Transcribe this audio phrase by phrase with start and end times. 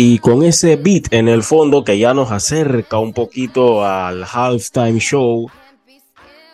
[0.00, 5.00] Y con ese beat en el fondo que ya nos acerca un poquito al halftime
[5.00, 5.50] show,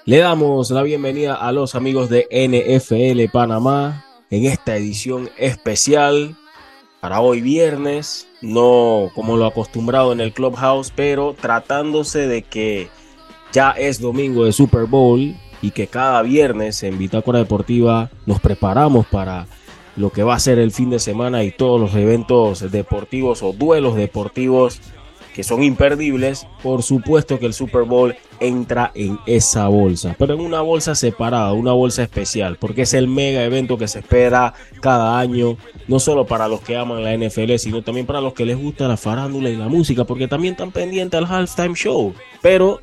[0.07, 6.37] le damos la bienvenida a los amigos de NFL Panamá en esta edición especial
[7.01, 12.88] para hoy viernes, no como lo acostumbrado en el Clubhouse, pero tratándose de que
[13.53, 19.07] ya es domingo de Super Bowl y que cada viernes en Bitácora Deportiva nos preparamos
[19.07, 19.47] para
[19.97, 23.55] lo que va a ser el fin de semana y todos los eventos deportivos o
[23.55, 24.83] duelos deportivos
[25.34, 30.41] que son imperdibles, por supuesto que el Super Bowl entra en esa bolsa, pero en
[30.41, 35.19] una bolsa separada, una bolsa especial, porque es el mega evento que se espera cada
[35.19, 35.56] año,
[35.89, 38.87] no solo para los que aman la NFL, sino también para los que les gusta
[38.87, 42.12] la farándula y la música, porque también están pendientes al halftime show.
[42.42, 42.81] Pero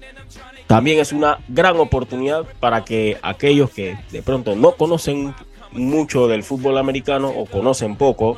[0.71, 5.35] también es una gran oportunidad para que aquellos que de pronto no conocen
[5.73, 8.37] mucho del fútbol americano o conocen poco,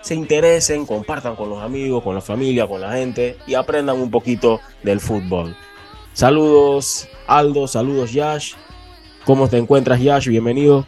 [0.00, 4.08] se interesen, compartan con los amigos, con la familia, con la gente y aprendan un
[4.08, 5.56] poquito del fútbol.
[6.12, 8.54] Saludos Aldo, saludos Yash.
[9.24, 10.28] ¿Cómo te encuentras Yash?
[10.28, 10.86] Bienvenido.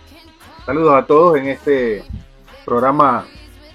[0.67, 2.05] Saludos a todos en este
[2.65, 3.27] programa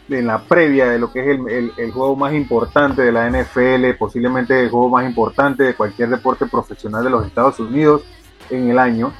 [0.09, 3.98] en la previa de lo que es el, el, juego más importante de la NFL,
[3.98, 8.03] posiblemente el juego más importante de cualquier deporte profesional de los Estados Unidos
[8.50, 9.14] en el año.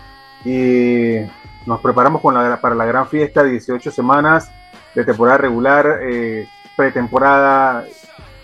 [0.44, 1.18] Y
[1.66, 4.52] nos preparamos con la, para la gran fiesta, 18 semanas
[4.94, 7.86] de temporada regular, eh, pretemporada,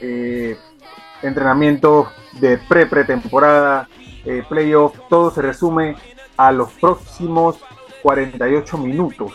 [0.01, 0.57] eh,
[1.21, 3.87] de pre-pretemporada,
[4.25, 5.95] eh, playoff, todo se resume
[6.35, 7.59] a los próximos
[8.01, 9.33] 48 minutos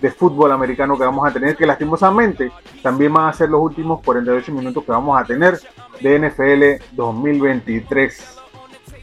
[0.00, 2.50] de fútbol americano que vamos a tener, que lastimosamente
[2.82, 5.58] también van a ser los últimos 48 minutos que vamos a tener
[6.00, 8.36] de NFL 2023,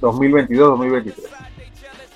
[0.01, 1.13] 2022-2023.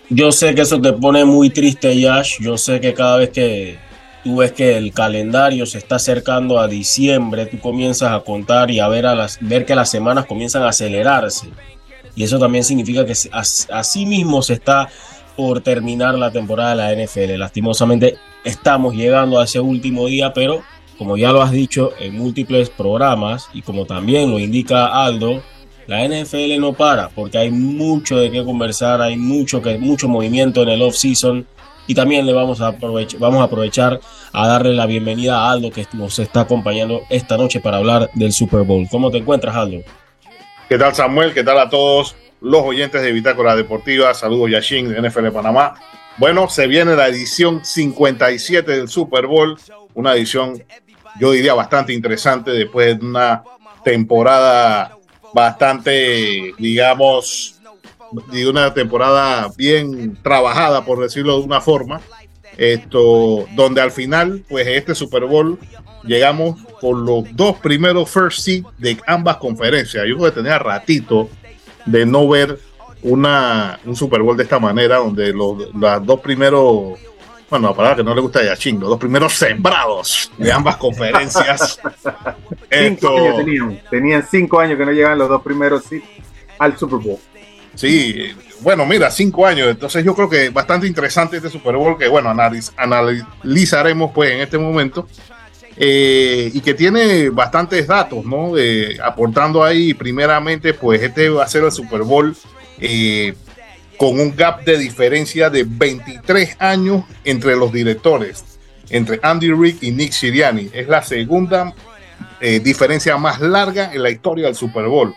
[0.09, 2.39] Yo sé que eso te pone muy triste, Yash.
[2.39, 3.77] Yo sé que cada vez que
[4.23, 8.79] tú ves que el calendario se está acercando a diciembre, tú comienzas a contar y
[8.79, 11.49] a ver, a las, ver que las semanas comienzan a acelerarse.
[12.15, 14.89] Y eso también significa que así mismo se está
[15.39, 17.39] por terminar la temporada de la NFL.
[17.39, 20.63] Lastimosamente estamos llegando a ese último día, pero
[20.97, 25.41] como ya lo has dicho en múltiples programas y como también lo indica Aldo,
[25.87, 30.63] la NFL no para porque hay mucho de qué conversar, hay mucho, que, mucho movimiento
[30.63, 31.47] en el off-season
[31.87, 34.01] y también le vamos a, aprovechar, vamos a aprovechar
[34.33, 38.33] a darle la bienvenida a Aldo que nos está acompañando esta noche para hablar del
[38.33, 38.85] Super Bowl.
[38.91, 39.83] ¿Cómo te encuentras, Aldo?
[40.67, 41.33] ¿Qué tal, Samuel?
[41.33, 44.13] ¿Qué tal a todos los oyentes de Bitácora Deportiva?
[44.13, 45.75] Saludos, Yashin, de NFL Panamá.
[46.17, 49.57] Bueno, se viene la edición 57 del Super Bowl,
[49.93, 50.61] una edición,
[51.19, 53.43] yo diría, bastante interesante después de una
[53.83, 54.97] temporada
[55.33, 57.59] bastante, digamos,
[58.31, 62.01] de una temporada bien trabajada, por decirlo de una forma.
[62.57, 65.57] Esto, donde al final, pues este Super Bowl
[66.03, 70.03] llegamos con los dos primeros first seed de ambas conferencias.
[70.05, 71.29] Yo que tenía ratito
[71.91, 72.59] de no ver
[73.01, 76.99] una, un Super Bowl de esta manera, donde los, los dos primeros,
[77.49, 80.77] bueno, la palabra que no le gusta a Yachín, los dos primeros sembrados de ambas
[80.77, 81.79] conferencias.
[82.69, 85.83] Esto, tenían, tenían cinco años que no llegaban los dos primeros
[86.57, 87.19] al Super Bowl.
[87.75, 89.69] Sí, bueno, mira, cinco años.
[89.69, 94.57] Entonces yo creo que bastante interesante este Super Bowl que, bueno, analizaremos pues en este
[94.57, 95.07] momento.
[95.81, 98.51] Eh, y que tiene bastantes datos, ¿no?
[99.01, 102.35] aportando ahí, primeramente, pues este va a ser el Super Bowl
[102.81, 103.33] eh,
[103.97, 108.43] con un gap de diferencia de 23 años entre los directores,
[108.89, 110.69] entre Andy Rick y Nick Siriani.
[110.73, 111.73] Es la segunda
[112.41, 115.15] eh, diferencia más larga en la historia del Super Bowl.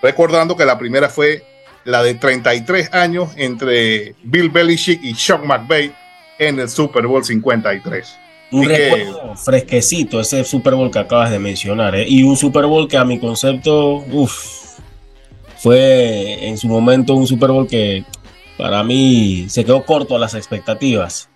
[0.00, 1.44] Recordando que la primera fue
[1.84, 5.92] la de 33 años entre Bill Belichick y Sean McVay
[6.38, 8.23] en el Super Bowl 53.
[8.50, 11.94] Un recuerdo fresquecito ese Super Bowl que acabas de mencionar.
[11.96, 12.06] ¿eh?
[12.08, 14.78] Y un Super Bowl que a mi concepto, uff,
[15.58, 18.04] fue en su momento un Super Bowl que
[18.56, 21.28] para mí se quedó corto a las expectativas.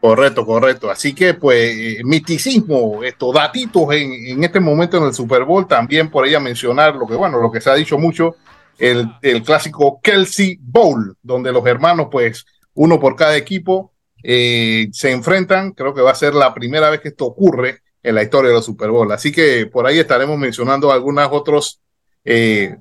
[0.00, 0.90] Correcto, correcto.
[0.90, 5.66] Así que, pues, eh, misticismo, estos datitos en, en, este momento en el Super Bowl,
[5.66, 8.36] también por ella mencionar lo que, bueno, lo que se ha dicho mucho,
[8.80, 15.72] el, clásico Kelsey Bowl, donde los hermanos, pues uno por cada equipo, eh, se enfrentan.
[15.72, 18.56] Creo que va a ser la primera vez que esto ocurre en la historia de
[18.56, 19.10] los Super Bowl.
[19.12, 21.80] Así que por ahí estaremos mencionando algunos otros,
[22.24, 22.76] eh,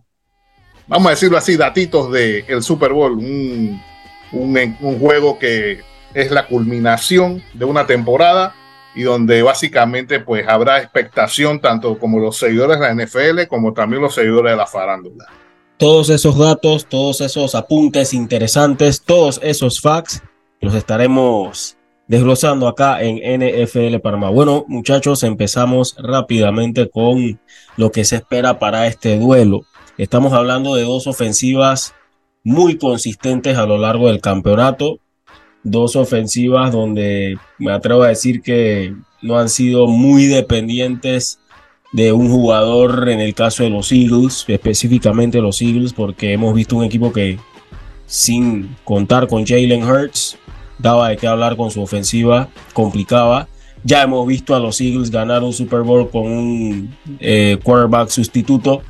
[0.87, 3.81] vamos a decirlo así, datitos del el Super Bowl, un,
[4.31, 5.81] un, juego que
[6.13, 8.55] es la culminación de una temporada
[8.95, 14.01] y donde básicamente pues habrá expectación tanto como los seguidores de la NFL como también
[14.01, 15.27] los seguidores de la farándula
[15.79, 20.21] todos esos datos, todos esos apuntes interesantes, todos esos facts
[20.61, 21.77] los estaremos
[22.07, 24.29] desglosando acá en NFL Panamá.
[24.29, 27.39] Bueno, muchachos, empezamos rápidamente con
[27.77, 29.61] lo que se espera para este duelo.
[29.97, 31.93] Estamos hablando de dos ofensivas
[32.43, 34.99] muy consistentes a lo largo del campeonato.
[35.63, 41.39] Dos ofensivas donde me atrevo a decir que no han sido muy dependientes
[41.91, 46.75] de un jugador en el caso de los Eagles, específicamente los Eagles, porque hemos visto
[46.75, 47.37] un equipo que
[48.05, 50.37] sin contar con Jalen Hurts
[50.79, 53.47] daba de qué hablar con su ofensiva, complicaba.
[53.83, 58.81] Ya hemos visto a los Eagles ganar un Super Bowl con un eh, quarterback sustituto,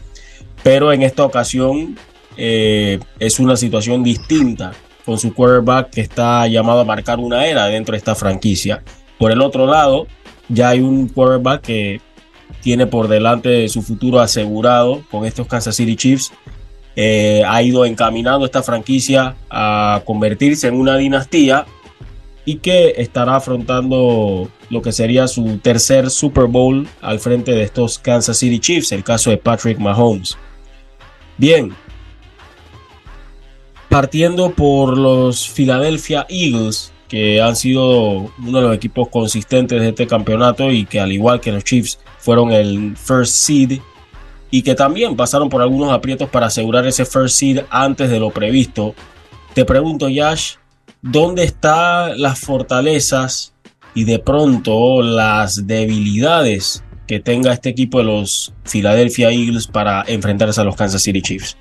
[0.63, 1.97] pero en esta ocasión
[2.37, 4.71] eh, es una situación distinta
[5.05, 8.83] con su quarterback que está llamado a marcar una era dentro de esta franquicia.
[9.17, 10.07] Por el otro lado,
[10.47, 12.01] ya hay un quarterback que
[12.61, 16.31] tiene por delante su futuro asegurado con estos Kansas City Chiefs.
[16.95, 21.65] Eh, ha ido encaminando esta franquicia a convertirse en una dinastía
[22.49, 27.99] y que estará afrontando lo que sería su tercer Super Bowl al frente de estos
[27.99, 30.35] Kansas City Chiefs, el caso de Patrick Mahomes.
[31.37, 31.71] Bien,
[33.87, 40.07] partiendo por los Philadelphia Eagles, que han sido uno de los equipos consistentes de este
[40.07, 43.79] campeonato y que al igual que los Chiefs fueron el first seed
[44.49, 48.31] y que también pasaron por algunos aprietos para asegurar ese first seed antes de lo
[48.31, 48.95] previsto.
[49.53, 50.55] Te pregunto, Yash,
[51.01, 53.53] ¿dónde están las fortalezas
[53.93, 60.61] y de pronto las debilidades que tenga este equipo de los Philadelphia Eagles para enfrentarse
[60.61, 61.57] a los Kansas City Chiefs?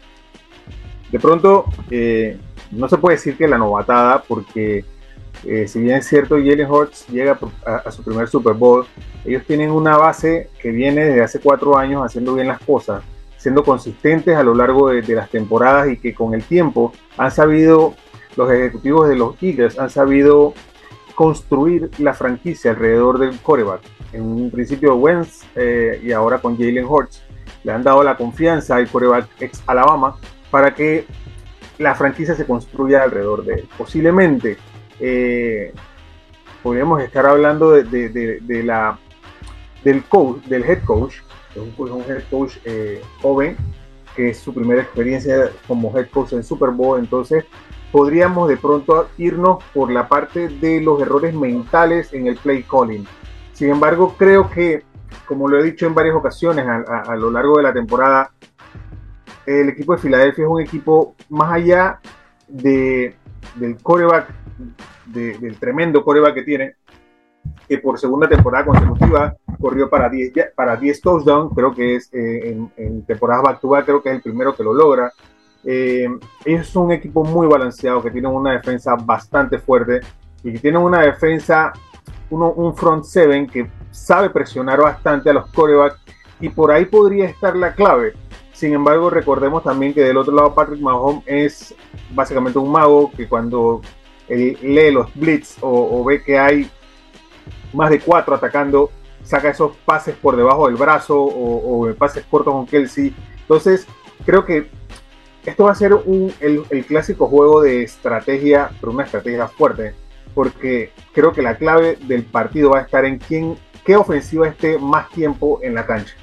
[1.11, 2.38] De pronto, eh,
[2.70, 4.85] no se puede decir que la novatada, porque
[5.44, 8.87] eh, si bien es cierto, Jalen Hurts llega a, su primer Super Bowl,
[9.25, 13.02] ellos tienen una base que viene desde hace cuatro años haciendo bien las cosas,
[13.37, 17.94] siendo consistentes a lo largo de, las temporadas y que con el tiempo han sabido,
[18.36, 20.54] los ejecutivos de los Eagles han sabido
[21.14, 23.80] construir la franquicia alrededor del coreback.
[24.12, 27.22] En un principio Wentz eh, y ahora con Jalen Hurts
[27.64, 30.16] le han dado la confianza al coreback ex Alabama
[30.50, 31.06] para que
[31.78, 33.69] la franquicia se construya alrededor de él.
[33.76, 34.58] Posiblemente
[35.00, 35.72] eh,
[36.62, 38.98] podríamos estar hablando de, la,
[39.84, 41.16] del coach, del head coach,
[41.54, 43.56] es un, head coach eh, joven,
[44.14, 47.44] que es su primera experiencia como head coach en Super Bowl, entonces
[47.93, 53.06] podríamos de pronto irnos por la parte de los errores mentales en el play calling.
[53.52, 54.85] Sin embargo, creo que,
[55.26, 58.31] como lo he dicho en varias ocasiones a, lo largo de la temporada,
[59.46, 62.00] el equipo de Filadelfia es un equipo más allá
[62.46, 63.17] de,
[63.56, 64.32] del coreback
[65.06, 66.75] del tremendo coreback que tiene,
[67.67, 72.50] que por segunda temporada consecutiva corrió para 10 para 10 touchdowns, creo que es eh,
[72.50, 75.12] en, en, temporadas back to back, creo que es el primero que lo logra.
[75.70, 76.09] Eh,
[76.47, 80.00] es un equipo muy balanceado, que tiene una defensa bastante fuerte
[80.43, 81.75] y que tiene una defensa,
[82.31, 86.00] un front seven que sabe presionar bastante a los corebacks
[86.41, 88.15] y por ahí podría estar la clave.
[88.55, 91.75] Sin embargo, recordemos también que del otro lado Patrick Mahomes es
[92.15, 93.82] básicamente un mago que cuando
[94.26, 96.70] lee los blitz o, ve que hay
[97.75, 98.91] más de cuatro atacando,
[99.23, 103.15] saca esos pases por debajo del brazo o, pases cortos con Kelsey.
[103.43, 103.87] Entonces,
[104.25, 104.77] creo que
[105.44, 105.93] esto va a ser
[106.40, 109.94] el, clásico juego de estrategia, pero una estrategia fuerte,
[110.35, 114.79] porque creo que la clave del partido va a estar en quién, qué ofensiva esté
[114.79, 116.15] más tiempo en la cancha.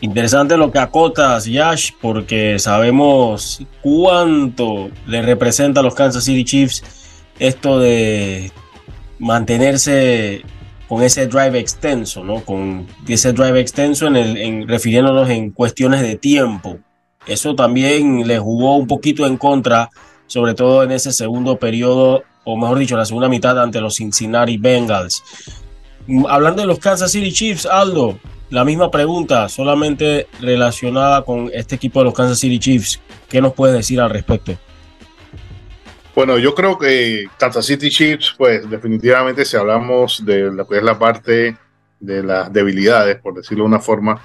[0.00, 6.82] Interesante lo que acotas, Yash, porque sabemos cuánto le representa a los Kansas City Chiefs
[7.38, 8.52] esto de
[9.18, 10.42] mantenerse
[10.88, 12.44] con ese drive extenso, ¿no?
[12.44, 16.78] Con ese drive extenso en el, en, refiriéndonos en cuestiones de tiempo.
[17.26, 19.90] Eso también le jugó un poquito en contra,
[20.26, 24.58] sobre todo en ese segundo periodo, o mejor dicho, la segunda mitad ante los Cincinnati
[24.58, 25.22] Bengals.
[26.28, 28.18] Hablando de los Kansas City Chiefs, Aldo,
[28.50, 33.00] la misma pregunta, solamente relacionada con este equipo de los Kansas City Chiefs.
[33.28, 34.56] ¿Qué nos puedes decir al respecto?
[36.14, 40.82] Bueno, yo creo que Kansas City Chiefs, pues definitivamente si hablamos de lo que es
[40.84, 41.56] la parte
[41.98, 44.22] de las debilidades, por decirlo de una forma,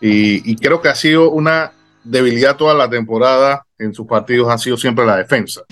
[0.00, 1.72] y, creo que ha sido una
[2.06, 5.62] debilidad toda la temporada en sus partidos, ha sido siempre la defensa.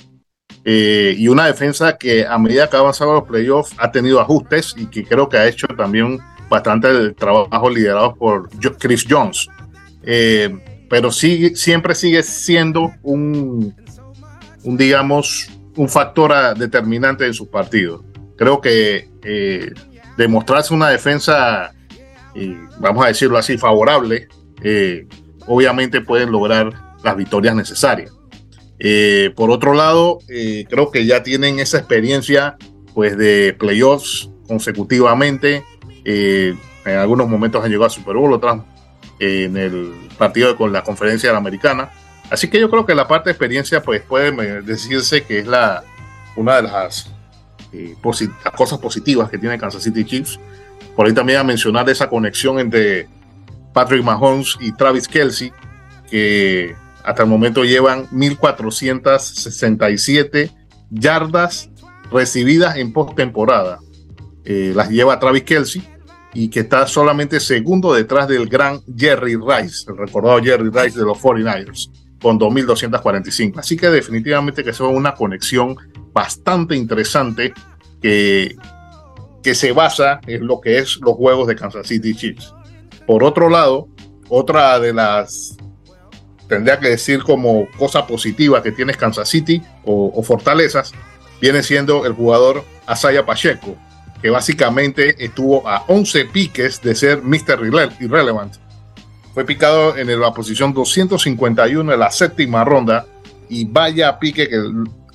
[0.64, 4.74] Eh, y una defensa que a medida que ha avanzado los playoffs ha tenido ajustes
[4.76, 8.48] y que creo que ha hecho también bastante trabajo liderado por
[8.78, 9.46] Chris Jones.
[10.02, 13.74] Eh, pero siempre sigue siendo un,
[14.62, 18.02] digamos, un factor determinante en sus partidos.
[18.36, 19.72] Creo que eh,
[20.16, 21.74] demostrarse una defensa,
[22.78, 24.28] vamos a decirlo así, favorable,
[25.46, 26.72] obviamente pueden lograr
[27.02, 28.12] las victorias necesarias.
[28.78, 32.56] Eh, por otro lado, eh, creo que ya tienen esa experiencia
[32.94, 35.64] pues de playoffs consecutivamente.
[36.04, 38.60] Eh, en algunos momentos han llegado a Super Bowl, otras
[39.20, 41.90] en el partido con la conferencia de la americana.
[42.30, 45.84] Así que yo creo que la parte de experiencia pues puede decirse que es la,
[46.36, 47.10] una de las,
[47.72, 50.38] las cosas positivas que tiene Kansas City Chiefs.
[50.96, 53.08] Por ahí también a mencionar esa conexión entre
[53.74, 55.52] Patrick Mahomes y Travis Kelsey,
[56.08, 60.50] que hasta el momento llevan 1.467
[60.90, 61.68] yardas
[62.10, 63.80] recibidas en postemporada.
[64.44, 65.86] Eh, las lleva Travis Kelsey
[66.32, 71.04] y que está solamente segundo detrás del gran Jerry Rice, el recordado Jerry Rice de
[71.04, 71.90] los 49ers,
[72.22, 73.58] con 2.245.
[73.58, 75.76] Así que definitivamente que es una conexión
[76.12, 77.52] bastante interesante
[78.00, 78.56] que,
[79.42, 82.54] que se basa en lo que es los juegos de Kansas City Chiefs.
[83.06, 83.88] Por otro lado,
[84.28, 85.56] otra de las
[86.48, 90.92] tendría que decir como cosa positiva que tienes Kansas City o, fortalezas,
[91.40, 93.76] viene siendo el jugador Asaya Pacheco,
[94.22, 97.60] que básicamente estuvo a 11 piques de ser Mr.
[98.00, 98.54] Irrelevant.
[99.32, 103.04] Fue picado en la posición 251 en la séptima ronda
[103.48, 104.62] y vaya pique que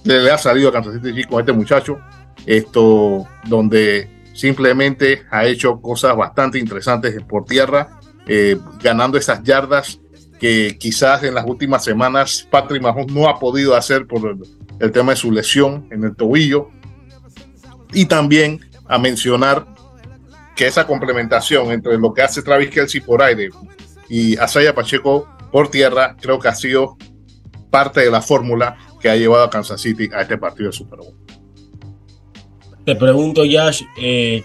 [0.03, 1.99] le ha salido a Kansas City con este muchacho.
[2.45, 9.99] Esto donde simplemente ha hecho cosas bastante interesantes por tierra, eh, ganando esas yardas
[10.39, 14.37] que quizás en las últimas semanas Patrick Mahomes no ha podido hacer por
[14.79, 16.69] el, tema de su lesión en el tobillo.
[17.91, 19.65] Y también a mencionar
[20.55, 23.49] que esa complementación entre lo que hace Travis Kelsey por aire
[24.07, 26.97] y Asaya Pacheco por tierra, creo que ha sido
[27.69, 30.99] parte de la fórmula que ha llevado a Kansas City a este partido de Super
[30.99, 31.28] Bowl.
[32.89, 34.41] Te pregunto, Yash, eh,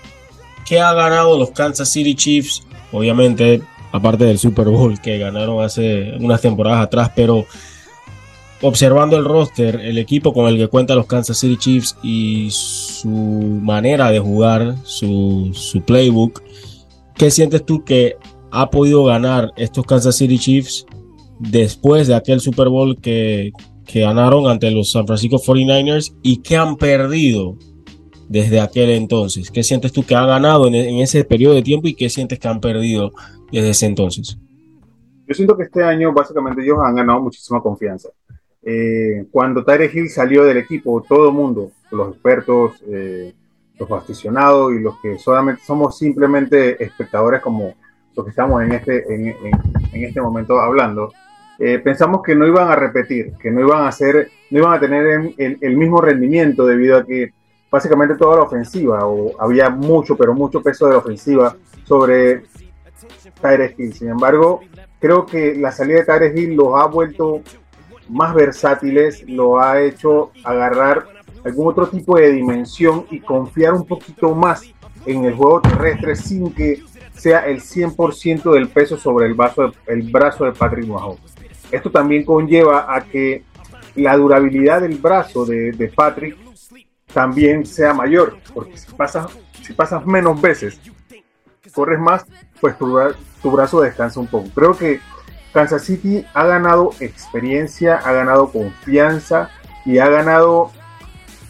[0.66, 2.62] ¿qué ha ganado los Kansas City Chiefs?
[2.92, 7.46] Obviamente aparte del Super Bowl que ganaron hace unas temporadas atrás, pero
[8.60, 13.08] observando el roster, el equipo con el que cuentan los Kansas City Chiefs y su
[13.08, 16.42] manera de jugar, su, playbook,
[17.14, 18.16] ¿qué sientes tú que
[18.50, 20.84] ha podido ganar estos Kansas City Chiefs
[21.38, 23.52] después de aquel Super Bowl que,
[23.94, 27.56] ganaron ante los San Francisco 49ers y que han perdido
[28.28, 29.50] desde aquel entonces?
[29.50, 32.38] ¿Qué sientes tú que han ganado en, en, ese periodo de tiempo y qué sientes
[32.38, 33.12] que han perdido
[33.50, 34.38] desde ese entonces?
[35.26, 38.10] Yo siento que este año básicamente ellos han ganado muchísima confianza.
[38.62, 43.32] Eh, cuando Tyre Hill salió del equipo, todo el mundo, los expertos, eh,
[43.78, 47.74] los aficionados y los que somos simplemente espectadores como
[48.16, 49.04] los que estamos en este,
[49.92, 51.12] este momento hablando,
[51.58, 54.80] eh, pensamos que no iban a repetir, que no iban a hacer, no iban a
[54.80, 57.32] tener el, el, mismo rendimiento debido a que
[57.74, 62.44] básicamente toda la ofensiva, o había mucho, pero mucho peso de la ofensiva sobre
[63.40, 63.92] Tyre Hill.
[63.92, 64.60] Sin embargo,
[65.00, 67.40] creo que la salida de Tyre Hill los ha vuelto
[68.08, 71.04] más versátiles, lo ha hecho agarrar
[71.44, 74.62] algún otro tipo de dimensión y confiar un poquito más
[75.04, 76.80] en el juego terrestre sin que
[77.12, 79.36] sea el 100% del peso sobre el,
[79.88, 81.34] el brazo de Patrick Mahomes.
[81.72, 83.42] Esto también conlleva a que
[83.96, 86.36] la durabilidad del brazo de, de Patrick
[87.14, 89.28] también sea mayor, porque si pasas,
[89.62, 90.80] si pasas menos veces,
[91.72, 92.26] corres más,
[92.60, 94.48] pues tu, brazo descansa un poco.
[94.54, 95.00] Creo que
[95.52, 99.50] Kansas City ha ganado experiencia, ha ganado confianza
[99.86, 100.72] y ha ganado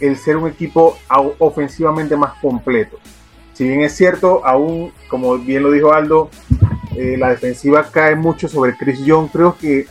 [0.00, 0.99] el ser un equipo
[1.38, 2.99] ofensivamente más completo.
[3.54, 6.28] Si bien es cierto, aún, como bien lo dijo Aldo,
[6.97, 9.87] eh, la defensiva cae mucho sobre Chris Young, creo que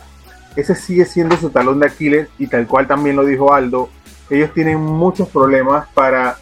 [0.54, 3.88] ese sigue siendo su talón de Aquiles y tal cual también lo dijo Aldo,
[4.30, 6.36] ellos tienen muchos problemas para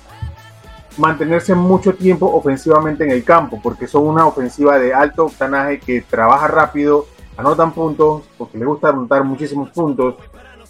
[0.98, 6.02] mantenerse mucho tiempo ofensivamente en el campo, porque son una ofensiva de alto octanaje que
[6.02, 10.16] trabaja rápido, anotan puntos, porque les gusta anotar muchísimos puntos,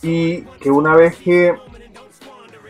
[0.01, 1.55] y que una vez que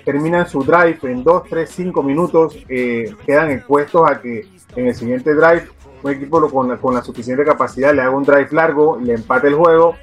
[0.05, 4.95] terminan su drive en 2, 3, 5 minutos, eh, quedan expuestos a que en el
[4.95, 5.69] siguiente drive
[6.03, 9.49] un equipo con la, con la suficiente capacidad le haga un drive largo, le empate
[9.49, 9.95] el juego,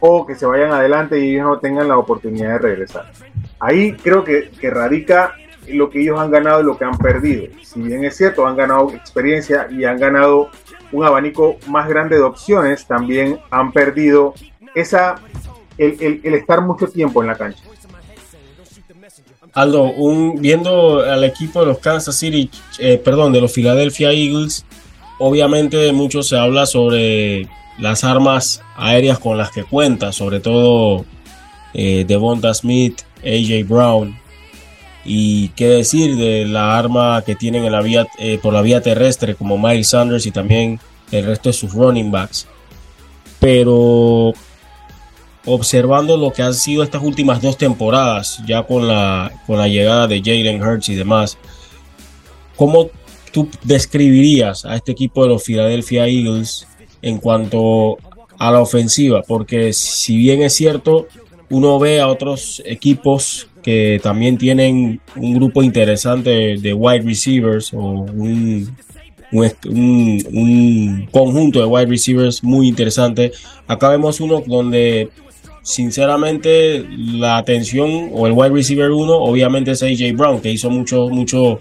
[0.00, 3.12] o que se vayan adelante y ellos no tengan la oportunidad de regresar.
[3.62, 5.36] Ahí creo que, radica
[5.68, 7.46] lo que ellos han ganado y lo que han perdido.
[7.62, 10.50] Si bien es cierto, han ganado experiencia y han ganado
[10.90, 14.34] un abanico más grande de opciones, también han perdido
[14.74, 15.14] esa,
[15.78, 17.62] el, estar mucho tiempo en la cancha.
[19.54, 22.50] Aldo, un, viendo al equipo de los Kansas City,
[22.80, 24.66] eh, perdón, de los Philadelphia Eagles,
[25.20, 31.04] obviamente mucho se habla sobre las armas aéreas con las que cuenta, sobre todo
[31.74, 34.16] eh, Devonta Smith, AJ Brown,
[35.04, 37.64] y qué decir de la arma que tienen
[38.18, 40.78] eh, por la vía terrestre como Miles Sanders y también
[41.10, 42.46] el resto de sus running backs.
[43.40, 44.32] Pero
[45.44, 50.06] observando lo que han sido estas últimas dos temporadas, ya con la, con la llegada
[50.06, 51.36] de Jalen Hurts y demás,
[52.54, 52.90] ¿cómo
[53.32, 56.68] tú describirías a este equipo de los Philadelphia Eagles
[57.00, 57.98] en cuanto
[58.38, 59.22] a la ofensiva?
[59.26, 61.08] Porque si bien es cierto,
[61.52, 67.78] uno ve a otros equipos que también tienen un grupo interesante de wide receivers o
[67.78, 68.74] un,
[69.32, 73.32] un, conjunto de wide receivers muy interesante.
[73.66, 75.10] Acá vemos uno donde
[75.62, 81.08] sinceramente la atención o el wide receiver uno obviamente es AJ Brown que hizo mucho
[81.08, 81.60] mucho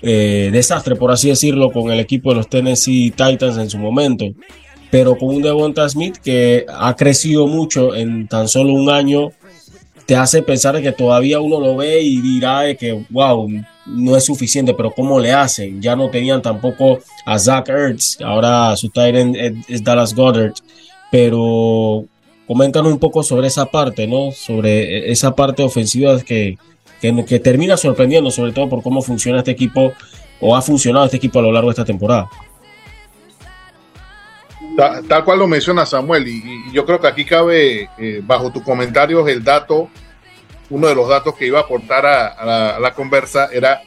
[0.00, 4.24] eh, desastre por así decirlo con el equipo de los Tennessee Titans en su momento
[4.92, 9.30] pero con un Devonta Smith que ha crecido mucho en tan solo un año
[10.04, 13.48] te hace pensar que todavía uno lo ve y dirá que, wow,
[13.86, 15.80] no es suficiente, pero ¿cómo le hacen?
[15.80, 19.34] Ya no tenían tampoco a Zach Ertz, ahora su Tyrant
[19.66, 20.52] es Dallas Goddard,
[21.10, 22.04] pero
[22.46, 24.30] coméntanos un poco sobre esa parte, ¿no?
[24.30, 26.58] Sobre esa parte ofensiva que,
[27.00, 29.94] que, que termina sorprendiendo, sobre todo por cómo funciona este equipo
[30.38, 32.28] o ha funcionado este equipo a lo largo de esta temporada.
[34.76, 39.28] Tal, cual lo menciona Samuel, y, yo creo que aquí cabe, eh, bajo tus comentarios,
[39.28, 39.90] el dato,
[40.70, 43.82] uno de los datos que iba a aportar a, la, conversa era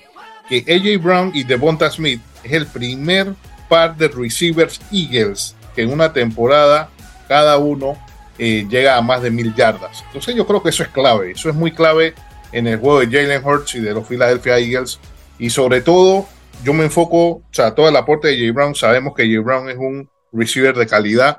[0.47, 3.33] que AJ Brown y Devonta Smith es el primer
[3.67, 6.89] par de receivers Eagles que en una temporada
[7.27, 7.97] cada uno
[8.37, 10.03] eh, llega a más de mil yardas.
[10.07, 12.13] Entonces yo creo que eso es clave, eso es muy clave
[12.51, 14.99] en el juego de Jalen Hurts y de los Philadelphia Eagles.
[15.39, 16.27] Y sobre todo,
[16.63, 19.69] yo me enfoco, o sea, todo el aporte de AJ Brown, sabemos que AJ Brown
[19.69, 21.37] es un receiver de calidad.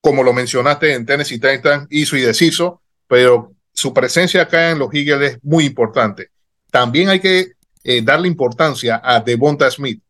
[0.00, 4.92] Como lo mencionaste en Tennessee Titans, hizo y deshizo, pero su presencia acá en los
[4.92, 6.30] Eagles es muy importante.
[6.70, 7.52] También hay que
[7.84, 10.02] eh, darle importancia a Devonta Smith.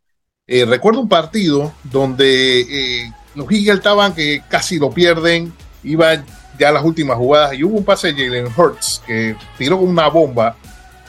[0.46, 6.24] Eh, recuerdo un partido donde eh, los Eagles estaban que casi lo pierden, iba
[6.58, 10.56] ya las últimas jugadas y hubo un pase de Jalen Hurts que tiró una bomba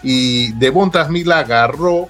[0.02, 2.08] y Devonta Smith la agarró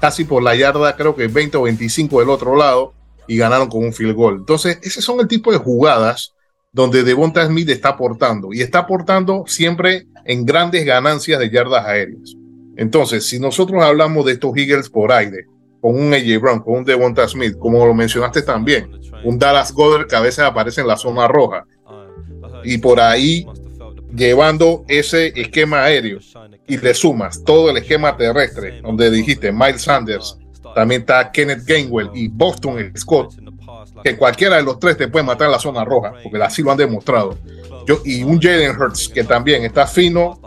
[0.00, 2.94] casi por la yarda, creo que 20 o 25 del otro lado
[3.30, 4.38] y ganaron con un field goal.
[4.40, 6.34] Entonces, ese son el tipo de jugadas
[6.72, 12.34] donde Devonta Smith está aportando y está aportando siempre en grandes ganancias de yardas aéreas.
[12.76, 15.46] Entonces, si nosotros hablamos de estos Eagles por aire,
[15.80, 18.90] con un AJ Brown, con un Devonta Smith, como lo mencionaste también,
[19.22, 21.64] un Dallas Goddard que a veces aparece en la zona roja
[22.64, 23.46] y por ahí
[24.12, 26.18] llevando ese esquema aéreo
[26.66, 30.36] y le sumas todo el esquema terrestre, donde dijiste Miles Sanders,
[30.74, 33.34] también está Kenneth Gainwell y Boston Scott,
[34.02, 36.70] que cualquiera de los tres te puede matar en la zona roja, porque así lo
[36.70, 37.38] han demostrado.
[37.86, 40.40] Yo, y un Jalen Hurts que también está fino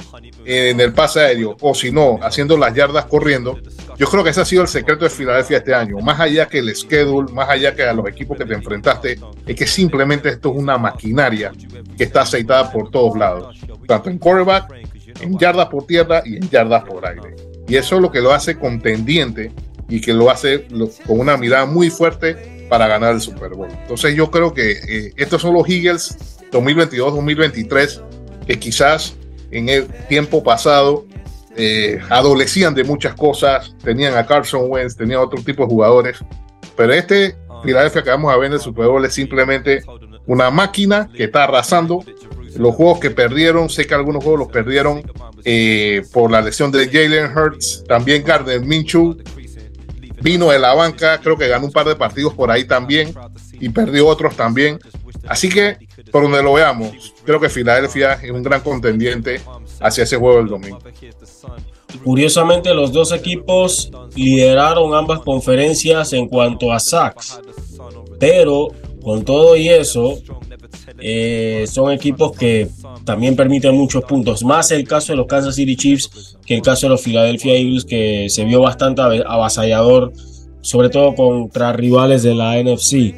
[0.45, 3.59] en el pase aéreo, o si no, haciendo las yardas corriendo.
[3.97, 5.97] Yo creo que ese ha sido el secreto de Filadelfia este año.
[5.99, 9.55] Más allá que el schedule, más allá que a los equipos que te enfrentaste, es
[9.55, 11.51] que simplemente esto es una maquinaria
[11.97, 14.73] que está aceitada por todos lados, tanto en quarterback,
[15.21, 17.36] en yardas por tierra y en yardas por aire.
[17.67, 19.51] Y eso es lo que lo hace contendiente
[19.93, 20.65] y que lo hace
[21.06, 23.69] con una mirada muy fuerte para ganar el Super Bowl.
[23.69, 26.17] Entonces yo creo que eh, estos son los Eagles
[26.51, 28.01] 2022-2023
[28.47, 29.15] que quizás
[29.51, 31.06] en el tiempo pasado
[31.56, 36.17] eh, adolecían de muchas cosas, tenían a Carson Wentz, tenían otro tipo de jugadores,
[36.75, 39.84] pero este Philadelphia que vamos a ver en el Super Bowl es simplemente
[40.25, 42.03] una máquina que está arrasando.
[42.58, 45.03] Los juegos que perdieron, sé que algunos juegos los perdieron
[45.45, 49.17] eh, por la lesión de Jalen Hurts, también Gardner Minshew
[50.23, 53.13] vino de la banca, creo que ganó un par de partidos por ahí también
[53.59, 54.79] y perdió otros también.
[55.27, 55.77] Así que,
[56.12, 59.41] por donde lo veamos, creo que Filadelfia es un gran contendiente
[59.79, 60.79] hacia ese juego del domingo.
[62.03, 67.39] Curiosamente, los dos equipos lideraron ambas conferencias en cuanto a sacks,
[68.19, 68.69] pero
[69.03, 70.17] con todo y eso,
[71.05, 72.69] eh, son equipos que
[73.03, 74.41] también permiten muchos puntos.
[74.43, 77.83] Más el caso de los Kansas City Chiefs que el caso de los Philadelphia Eagles,
[77.83, 80.13] que se vio bastante avasallador,
[80.61, 83.13] sobre todo contra rivales de la NFC.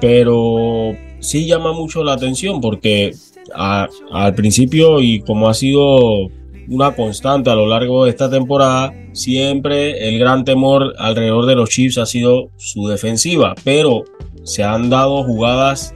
[0.00, 3.12] Pero sí llama mucho la atención porque
[3.52, 6.28] al principio y como ha sido
[6.68, 11.68] una constante a lo largo de esta temporada, siempre el gran temor alrededor de los
[11.68, 14.04] Chiefs ha sido su defensiva, pero
[14.44, 15.92] se han dado jugadas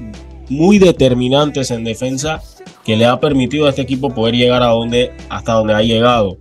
[0.48, 2.42] muy determinantes en defensa
[2.84, 6.38] que le ha permitido a este equipo poder llegar a donde, hasta donde ha llegado.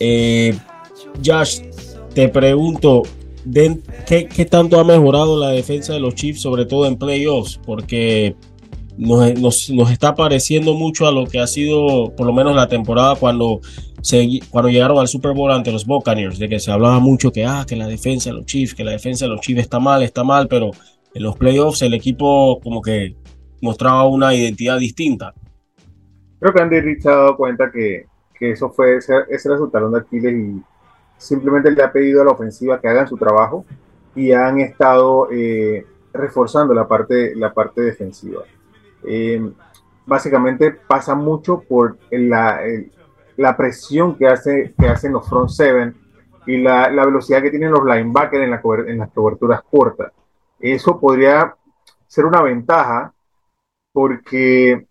[0.00, 0.56] Eh,
[1.24, 1.60] Josh,
[2.14, 3.02] te pregunto,
[4.06, 7.60] ¿qué, tanto ha mejorado la defensa de los Chiefs, sobre todo en playoffs?
[7.64, 8.34] Porque
[8.96, 13.60] nos, está pareciendo mucho a lo que ha sido, por lo menos la temporada cuando,
[14.50, 17.64] cuando llegaron al Super Bowl ante los Buccaneers, de que se hablaba mucho que, ah,
[17.68, 20.24] que la defensa de los Chiefs, que la defensa de los Chiefs está mal, está
[20.24, 20.70] mal, pero
[21.18, 23.16] en los playoffs el equipo como que
[23.60, 25.34] mostraba una identidad distinta.
[26.38, 28.06] Creo que Andy Rich ha dado cuenta que,
[28.38, 30.62] que eso fue ese, ese era de Aquiles y
[31.16, 33.64] simplemente le ha pedido a la ofensiva que hagan su trabajo
[34.14, 38.42] y han estado eh, reforzando la parte, la parte defensiva.
[39.04, 39.50] Eh,
[40.06, 42.60] básicamente pasa mucho por la,
[43.36, 45.96] la presión que, hace, que hacen los front seven
[46.46, 50.12] y la, la velocidad que tienen los linebackers en, la, en las coberturas cortas.
[50.60, 51.54] Eso podría
[52.06, 53.12] ser una ventaja
[53.92, 54.86] porque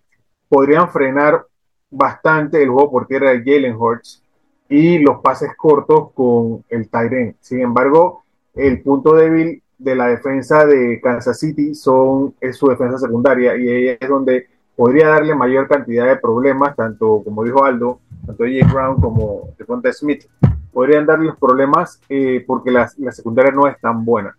[0.49, 1.45] podrían frenar
[1.89, 4.23] bastante el juego por tierra de Jalen Hurts
[4.69, 7.35] y los pases cortos con el Tyren.
[7.39, 12.97] Sin embargo, el punto débil de la defensa de Kansas City son, es su defensa
[12.97, 17.99] secundaria y ahí es donde podría darle mayor cantidad de problemas, tanto como dijo Aldo,
[18.25, 18.71] tanto J.
[18.71, 20.25] Brown como Devonta Smith,
[20.71, 24.35] podrían darle los problemas eh, porque la, la, secundaria no es tan buena.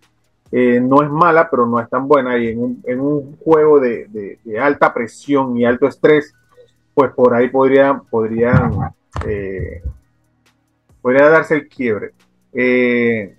[0.51, 4.95] Eh, no es mala, pero no es tan buena y en un, juego de, alta
[4.95, 6.35] presión y alto estrés,
[6.95, 8.73] pues por ahí podrían, podrían
[9.27, 9.83] eh,
[11.03, 12.13] podría darse el quiebre.
[12.53, 13.37] Eh,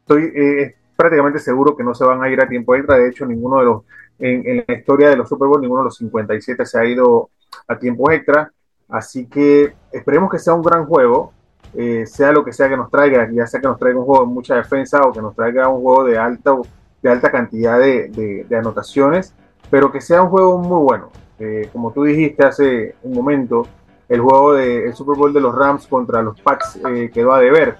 [0.00, 2.96] estoy eh, prácticamente seguro que no se van a ir a tiempo extra.
[2.96, 3.82] De hecho, ninguno de los,
[4.18, 7.30] en, en, la historia de los Super Bowl, ninguno de los 57 se ha ido
[7.66, 8.52] a tiempo extra.
[8.88, 11.32] Así que esperemos que sea un gran juego,
[11.74, 14.24] eh, sea lo que sea que nos traiga, ya sea que nos traiga un juego
[14.24, 16.56] de mucha defensa o que nos traiga un juego de alta,
[17.02, 19.34] de alta cantidad de, de, de anotaciones,
[19.70, 21.10] pero que sea un juego muy bueno.
[21.38, 23.66] Eh, como tú dijiste hace un momento,
[24.08, 27.40] el juego del de, Super Bowl de los Rams contra los Pats eh, quedó a
[27.40, 27.76] deber.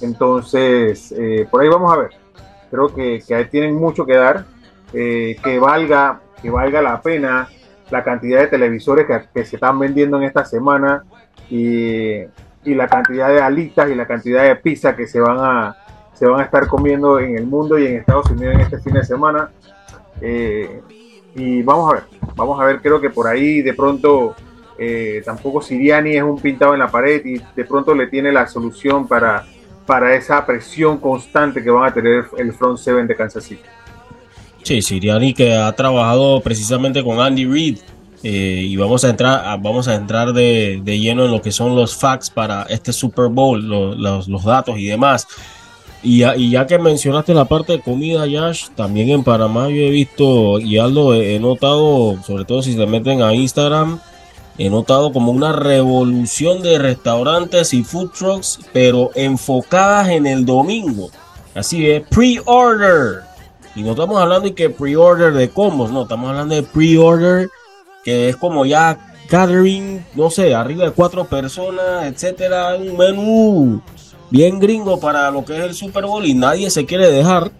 [0.00, 2.10] Entonces, eh, por ahí vamos a ver.
[2.70, 4.44] Creo que, que tienen mucho que dar,
[4.92, 7.48] eh, que, valga, que valga la pena
[7.90, 11.04] la cantidad de televisores que, que se están vendiendo en esta semana
[11.50, 12.22] y,
[12.64, 15.76] y, la cantidad de alitas y la cantidad de pizza que se van a,
[16.14, 18.94] se van a estar comiendo en el mundo y en Estados Unidos en este fin
[18.94, 19.50] de semana.
[20.20, 20.80] Eh,
[21.34, 22.04] y vamos a ver,
[22.36, 24.34] vamos a ver, creo que por ahí de pronto
[24.78, 28.46] eh, tampoco Siriani es un pintado en la pared y de pronto le tiene la
[28.46, 29.46] solución para,
[29.86, 33.62] para esa presión constante que van a tener el front seven de Kansas City.
[34.62, 37.78] Sí, Siriani que ha trabajado precisamente con Andy Reid
[38.24, 41.74] eh, y vamos a entrar, vamos a entrar de, de, lleno en lo que son
[41.74, 45.26] los facts para este Super Bowl, lo, los, datos y demás.
[46.04, 49.90] Y ya, ya, que mencionaste la parte de comida, Yash, también en Panamá yo he
[49.90, 54.00] visto y Aldo he, he notado, sobre todo si se meten a Instagram,
[54.56, 61.10] he notado como una revolución de restaurantes y food trucks, pero enfocadas en el domingo.
[61.54, 63.22] Así es, pre-order.
[63.74, 67.48] Y no estamos hablando de que pre-order de combos, no, estamos hablando de pre-order
[68.04, 73.82] que es como ya gathering, no sé, arriba de cuatro personas, etcétera, un menú
[74.30, 77.50] bien gringo para lo que es el Super Bowl y nadie se quiere dejar.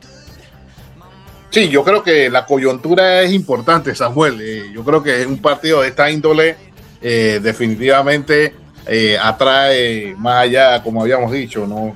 [1.51, 4.41] Sí, yo creo que la coyuntura es importante, Samuel.
[4.41, 6.57] Eh, yo creo que un partido de esta índole
[7.03, 8.55] eh, definitivamente
[8.87, 11.95] eh, atrae más allá, como habíamos dicho, ¿no?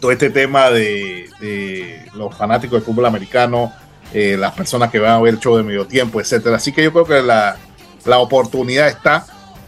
[0.00, 3.72] Todo este tema de, de los fanáticos del fútbol americano,
[4.12, 6.56] eh, las personas que van a ver el show de medio tiempo, etcétera.
[6.56, 7.56] Así que yo creo que la,
[8.04, 9.26] la oportunidad está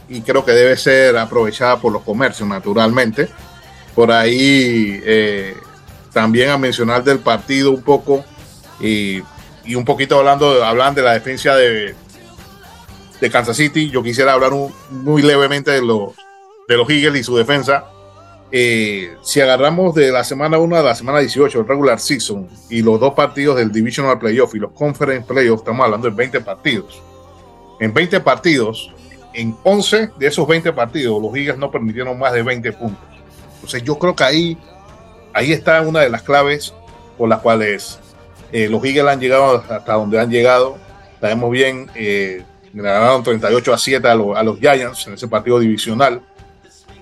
[0.09, 3.29] y creo que debe ser aprovechada por los comercios, naturalmente.
[3.95, 5.55] Por ahí eh,
[6.11, 8.25] también a mencionar del partido un poco
[8.79, 9.21] y,
[9.63, 11.95] y un poquito hablando hablan de la defensa de,
[13.21, 13.89] de Kansas City.
[13.89, 14.51] Yo quisiera hablar
[14.89, 16.13] muy levemente de los,
[16.67, 17.85] de los Eagles y su defensa.
[18.55, 22.83] Eh, si agarramos de la semana 1 a la semana 18, el regular season, y
[22.83, 27.01] los dos partidos del Divisional Playoff y los Conference Playoff, estamos hablando de 20 partidos.
[27.79, 28.93] En 20 partidos,
[29.33, 33.03] en 11 de esos 20 partidos, los Eagles no permitieron más de 20 puntos.
[33.55, 34.57] Entonces yo creo que ahí,
[35.33, 36.75] ahí está una de las claves
[37.17, 37.97] por las cuales
[38.51, 40.77] eh, los Eagles han llegado hasta donde han llegado.
[41.19, 45.57] Sabemos bien, eh, ganaron 38 a 7 a, lo, a, los Giants en ese partido
[45.57, 46.21] divisional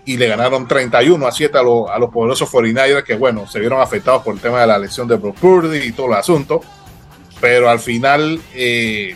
[0.06, 3.60] y le ganaron 31 a 7 a, lo, a los poderosos 49ers que bueno, se
[3.60, 6.62] vieron afectados por el tema de la lesión de Brock Purdy y todo el asunto,
[7.40, 9.16] pero al final eh,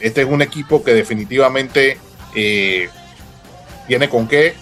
[0.00, 1.98] este es un equipo que definitivamente
[2.34, 2.88] eh,
[3.86, 4.54] tiene con qué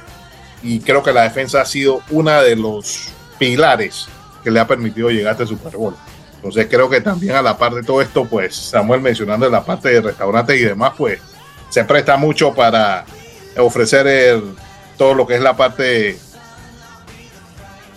[0.62, 3.08] y creo que la defensa ha sido una de los
[3.38, 4.08] pilares
[4.44, 5.96] que le ha permitido llegar a este Super Bowl.
[6.37, 9.88] Entonces creo que también a la par de todo esto, pues Samuel mencionando la parte
[9.90, 11.20] de restaurantes y demás, pues
[11.70, 13.04] se presta mucho para
[13.56, 14.54] ofrecer el,
[15.02, 16.16] todo lo que es la parte,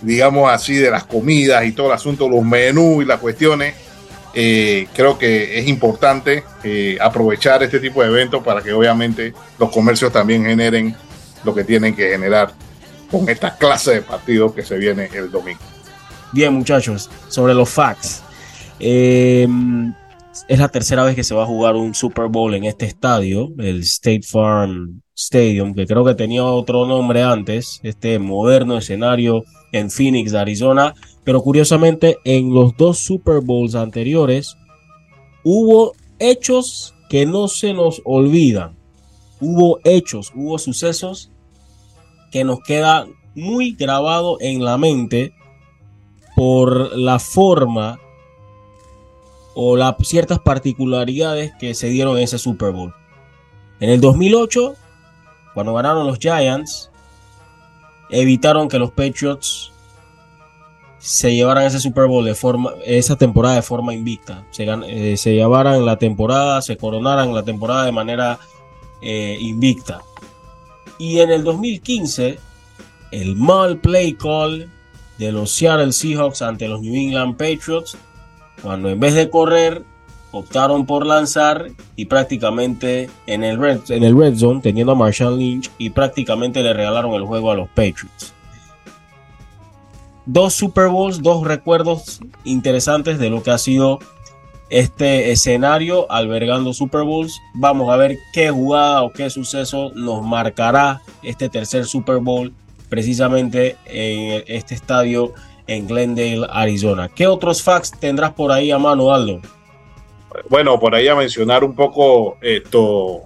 [0.02, 3.76] digamos así, de las comidas y todo el asunto, los menús y las cuestiones.
[4.34, 9.70] Eh, creo que es importante eh, aprovechar este tipo de eventos para que obviamente los
[9.70, 10.96] comercios también generen
[11.44, 12.52] lo que tienen que generar
[13.12, 15.62] con esta clase de partidos que se viene el domingo.
[16.34, 18.24] Bien muchachos, sobre los facts.
[18.80, 19.48] Eh,
[20.48, 23.50] es la tercera vez que se va a jugar un Super Bowl en este estadio,
[23.60, 29.90] el State Farm Stadium, que creo que tenía otro nombre antes, este moderno escenario en
[29.90, 30.94] Phoenix, Arizona.
[31.24, 34.58] Pero curiosamente, en los dos Super Bowls anteriores
[35.44, 38.78] hubo hechos que no se nos olvidan.
[39.40, 41.32] Hubo hechos, hubo sucesos
[42.32, 45.34] que nos quedan muy grabado en la mente
[46.36, 48.00] por la forma
[49.56, 52.94] o las ciertas particularidades que se dieron en ese Super Bowl.
[53.80, 54.76] En el 2008,
[55.56, 56.92] cuando ganaron los Giants,
[58.12, 59.72] evitaron que los Patriots
[61.00, 64.46] se llevaran ese Super Bowl de forma, esa temporada de forma invicta.
[64.52, 68.38] Se, eh, llevaran la temporada, se coronaran la temporada de manera
[69.02, 70.02] eh, invicta.
[71.00, 72.38] Y en el 2015,
[73.12, 74.70] el mal play call
[75.18, 77.98] de los Seattle Seahawks ante los New England Patriots
[78.62, 79.84] cuando en vez de correr
[80.40, 85.38] optaron por lanzar y prácticamente en el red, en el red zone teniendo a Marshall
[85.38, 88.34] Lynch y prácticamente le regalaron el juego a los Patriots.
[90.26, 94.00] Dos Super Bowls, dos recuerdos interesantes de lo que ha sido
[94.70, 97.40] este escenario albergando Super Bowls.
[97.54, 102.54] Vamos a ver qué jugada o qué suceso nos marcará este tercer Super Bowl
[102.90, 105.34] precisamente en este estadio
[105.68, 107.10] en Glendale, Arizona.
[107.10, 109.42] ¿Qué otros facts tendrás por ahí a mano, Aldo?
[110.50, 113.24] Bueno, por ahí a mencionar un poco esto,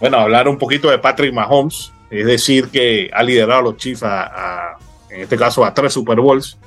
[0.00, 4.02] bueno, hablar un poquito de Patrick Mahomes, es decir, que ha liderado a los Chiefs
[4.02, 4.76] a,
[5.10, 6.58] en este caso a tres Super Bowls,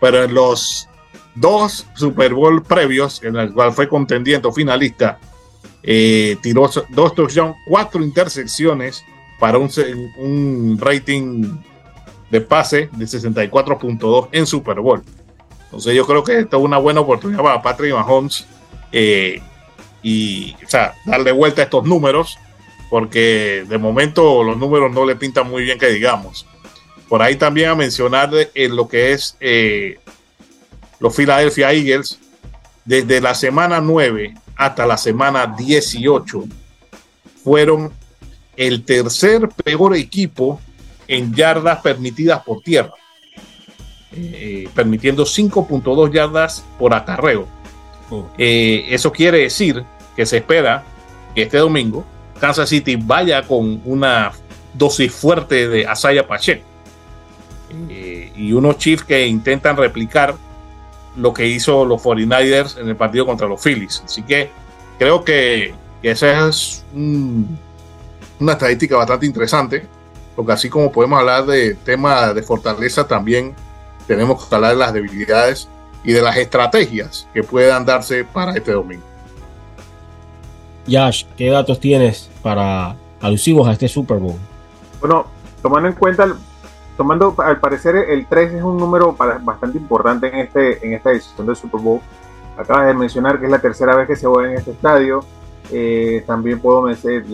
[0.00, 0.88] pero en los
[1.34, 5.18] dos Super Bowl previos, en el cual fue contendiente o finalista,
[5.82, 9.04] eh, tiró dos touchdowns, cuatro intersecciones
[9.38, 9.70] para un,
[10.18, 11.58] un rating
[12.30, 15.02] de pase de 64.2 en Super Bowl.
[15.64, 18.46] Entonces yo creo que esto es una buena oportunidad para Patrick Mahomes
[18.92, 19.40] eh,
[20.02, 22.38] y o sea, darle vuelta a estos números,
[22.88, 26.46] porque de momento los números no le pintan muy bien que digamos.
[27.08, 29.98] Por ahí también a mencionar en lo que es eh,
[31.00, 32.18] los Philadelphia Eagles,
[32.84, 36.44] desde la semana 9 hasta la semana 18,
[37.42, 37.92] fueron
[38.56, 40.60] el tercer peor equipo
[41.08, 42.92] en yardas permitidas por tierra,
[44.12, 47.59] eh, permitiendo 5.2 yardas por acarreo.
[48.38, 49.84] Eh, eso quiere decir
[50.16, 50.82] que se espera
[51.34, 52.04] que este domingo
[52.40, 54.32] Kansas City vaya con una
[54.74, 56.64] dosis fuerte de Asaya Pacheco
[57.88, 60.34] eh, y unos Chiefs que intentan replicar
[61.16, 64.02] lo que hizo los 49ers en el partido contra los Phillies.
[64.04, 64.50] Así que
[64.98, 69.86] creo que, esa es una estadística bastante interesante
[70.34, 73.54] porque así como podemos hablar de tema de fortaleza, también
[74.06, 75.68] tenemos que hablar de las debilidades
[76.04, 79.04] y de las estrategias que puedan darse para este domingo.
[80.86, 84.38] Yash, ¿qué datos tienes para alusivos a este Super Bowl?
[85.00, 85.26] Bueno,
[85.62, 86.26] tomando en cuenta,
[86.96, 91.46] tomando al parecer el 3 es un número bastante importante en, este, en esta edición
[91.46, 92.00] del Super Bowl.
[92.56, 95.20] Acabas de mencionar que es la tercera vez que se juega en este estadio.
[95.70, 97.24] Eh, también puedo mencionar,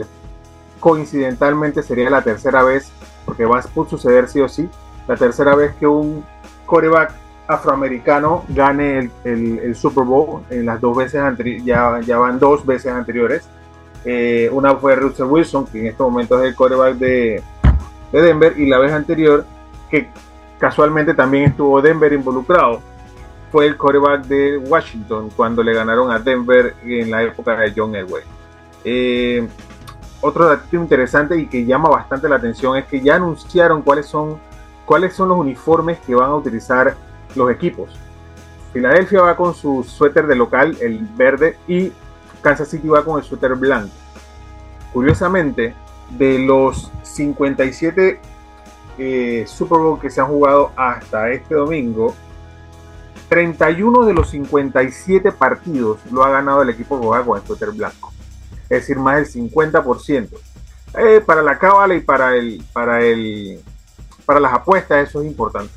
[0.80, 2.90] coincidentalmente sería la tercera vez,
[3.24, 4.68] porque va a suceder sí o sí,
[5.08, 6.24] la tercera vez que un
[6.66, 7.12] coreback
[7.46, 11.20] afroamericano gane el, Super Bowl en las dos veces
[11.64, 13.48] ya, ya van dos veces anteriores.
[14.04, 17.42] Eh, una fue Russell Wilson, que en este momento es el coreback de,
[18.12, 19.44] de Denver, y la vez anterior,
[19.90, 20.08] que
[20.58, 22.80] casualmente también estuvo Denver involucrado,
[23.50, 27.94] fue el coreback de Washington cuando le ganaron a Denver en la época de John
[27.94, 28.22] Elway.
[28.84, 29.46] Eh,
[30.20, 34.38] otro dato interesante y que llama bastante la atención es que ya anunciaron cuáles son,
[34.84, 36.96] cuáles son los uniformes que van a utilizar
[37.36, 37.90] los equipos.
[38.72, 41.92] Filadelfia va con su suéter de local, el verde, y
[42.42, 43.94] Kansas City va con el suéter blanco.
[44.92, 45.74] Curiosamente,
[46.10, 48.20] de los 57
[48.98, 52.14] eh, Super Bowl que se han jugado hasta este domingo,
[53.28, 58.12] 31 de los 57 partidos lo ha ganado el equipo que con el suéter blanco
[58.68, 60.28] es decir, más del 50%.
[60.98, 63.60] Eh, para la cábala y para el, para el,
[64.24, 65.72] para las apuestas eso es importante.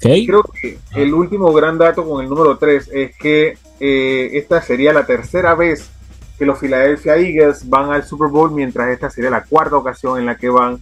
[0.00, 4.92] Creo que el último gran dato con el número 3 es que eh, esta sería
[4.92, 5.90] la tercera vez
[6.38, 10.26] que los Philadelphia Eagles van al Super Bowl, mientras esta sería la cuarta ocasión en
[10.26, 10.80] la que van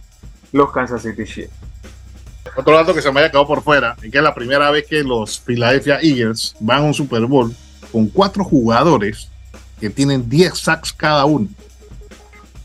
[0.51, 1.51] los Kansas City Chiefs.
[2.55, 4.85] Otro dato que se me haya quedado por fuera es que es la primera vez
[4.87, 7.53] que los Philadelphia Eagles van a un Super Bowl
[7.91, 9.29] con cuatro jugadores
[9.79, 11.47] que tienen 10 sacks cada uno.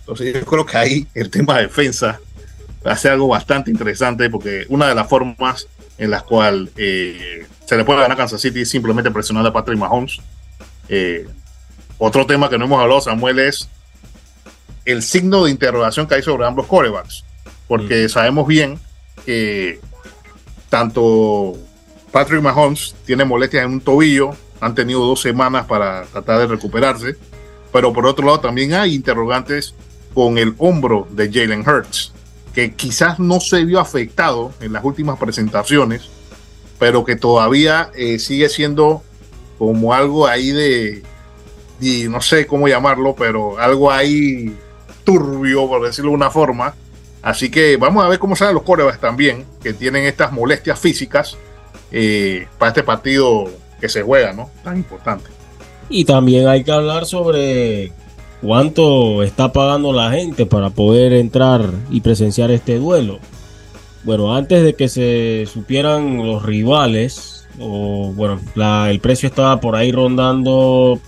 [0.00, 2.20] Entonces yo creo que ahí el tema de defensa
[2.94, 5.66] ser algo bastante interesante porque una de las formas
[5.98, 9.78] en las cuales eh, se le puede ganar a Kansas City simplemente presionando a Patrick
[9.78, 10.18] Mahomes.
[10.88, 11.26] Eh,
[11.98, 13.68] otro tema que no hemos hablado, Samuel, es
[14.84, 17.24] el signo de interrogación que hay sobre ambos corebacks.
[17.68, 18.08] Porque mm.
[18.08, 18.78] sabemos bien
[19.24, 19.80] que
[20.68, 21.56] tanto
[22.10, 27.16] Patrick Mahomes tiene molestias en un tobillo, han tenido dos semanas para tratar de recuperarse,
[27.72, 29.74] pero por otro lado también hay interrogantes
[30.14, 32.12] con el hombro de Jalen Hurts,
[32.54, 36.08] que quizás no se vio afectado en las últimas presentaciones,
[36.78, 39.02] pero que todavía eh, sigue siendo
[39.58, 41.02] como algo ahí de,
[42.08, 44.56] no sé cómo llamarlo, pero algo ahí
[45.02, 46.74] turbio, por decirlo de una forma.
[47.22, 51.36] Así que vamos a ver cómo salen los corebacks también, que tienen estas molestias físicas
[51.90, 54.50] eh, para este partido que se juega, ¿no?
[54.62, 55.30] Tan importante.
[55.88, 57.92] Y también hay que hablar sobre
[58.44, 63.18] cuánto está pagando la gente para poder entrar y presenciar este duelo.
[64.04, 68.38] Bueno, antes de que se supieran los rivales, o bueno,
[68.86, 71.00] el precio estaba por ahí rondando,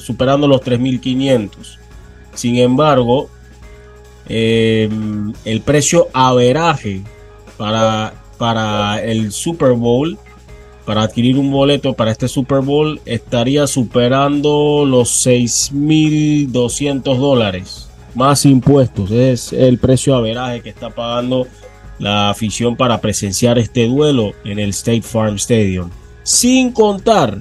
[0.00, 1.78] superando los 3.500.
[2.34, 3.30] Sin embargo,
[4.28, 7.04] em, el precio averaje
[7.56, 10.18] para, para el Super Bowl,
[10.84, 17.88] para adquirir un boleto para este Super Bowl, estaría superando los 6.200 dólares.
[18.14, 19.10] Más impuestos.
[19.10, 21.46] Es el precio averaje que está pagando
[21.98, 25.90] la afición para presenciar este duelo en el State Farm Stadium.
[26.22, 27.40] Sin contar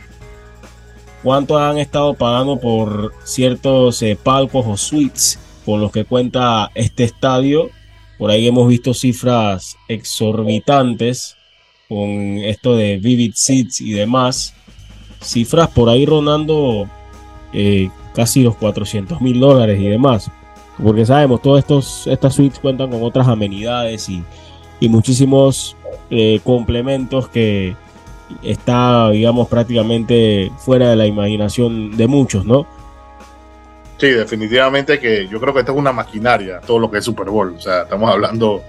[1.21, 7.03] cuánto han estado pagando por ciertos eh, palcos o suites con los que cuenta este
[7.03, 7.69] estadio.
[8.17, 11.35] Por ahí hemos visto cifras exorbitantes
[11.89, 14.53] con esto de Vivid Seats y demás.
[15.21, 16.87] Cifras por ahí rondando
[17.53, 20.29] eh, casi los 400 mil dólares y demás.
[20.81, 21.63] Porque sabemos, todas
[22.07, 24.23] estas suites cuentan con otras amenidades y,
[24.81, 25.77] muchísimos
[26.09, 27.73] eh, complementos que,
[28.41, 32.65] está, digamos, prácticamente fuera de la imaginación de muchos, ¿no?
[33.97, 37.29] Sí, definitivamente que yo creo que esto es una maquinaria, todo lo que es Super
[37.29, 37.53] Bowl.
[37.55, 38.63] O sea, estamos hablando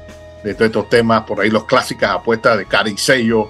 [0.44, 3.48] de todos estos temas, por ahí los clásicas apuestas de Caricello,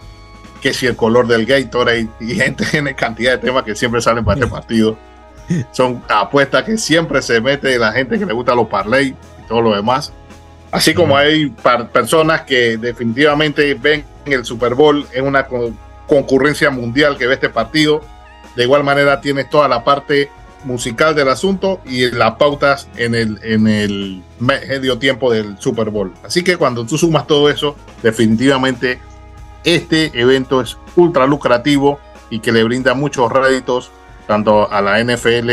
[0.62, 4.24] que si el color del Gatorade, y gente tiene cantidad de temas que siempre salen
[4.24, 4.96] para este partido.
[5.72, 9.60] Son apuestas que siempre se mete la gente que le gusta los parlay y todo
[9.60, 10.12] lo demás.
[10.70, 11.48] Así como hay
[11.92, 15.46] personas que definitivamente ven el Super Bowl en una
[16.06, 18.00] concurrencia mundial que ve este partido.
[18.56, 20.30] De igual manera tienes toda la parte
[20.64, 26.12] musical del asunto y las pautas en el, en el medio tiempo del Super Bowl.
[26.24, 28.98] Así que cuando tú sumas todo eso, definitivamente
[29.64, 31.98] este evento es ultra lucrativo
[32.30, 33.90] y que le brinda muchos réditos
[34.26, 35.50] tanto a la NFL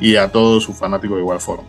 [0.00, 1.64] y a todos sus fanáticos de igual forma.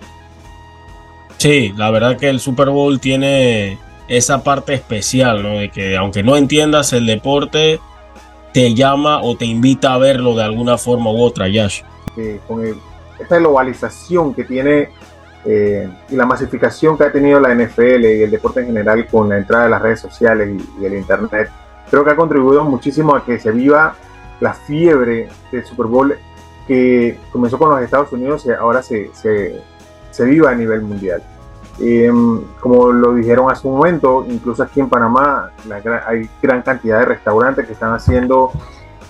[1.37, 3.77] Sí, la verdad que el Super Bowl tiene
[4.07, 5.59] esa parte especial, ¿no?
[5.59, 7.79] De que aunque no entiendas el deporte,
[8.53, 11.81] te llama o te invita a verlo de alguna forma u otra, Yash.
[12.47, 12.63] Con
[13.19, 14.89] esta globalización que tiene
[15.45, 19.27] eh, y la masificación que ha tenido la NFL y el deporte en general con
[19.27, 21.49] la entrada de las redes sociales y, el Internet,
[21.89, 23.95] creo que ha contribuido muchísimo a que se viva
[24.39, 26.15] la fiebre del Super Bowl
[26.67, 29.61] que comenzó con los Estados Unidos y ahora se, se,
[30.11, 31.21] se viva a nivel mundial.
[31.79, 35.51] Em, como lo dijeron hace un momento, incluso aquí en Panamá
[36.05, 38.51] hay gran cantidad de restaurantes que están haciendo,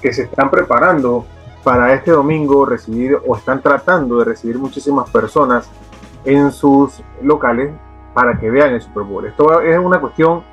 [0.01, 1.25] que se están preparando
[1.63, 5.69] para este domingo recibir o están tratando de recibir muchísimas personas
[6.25, 7.71] en sus locales
[8.13, 9.25] para que vean el Super Bowl.
[9.25, 10.43] Esto es una cuestión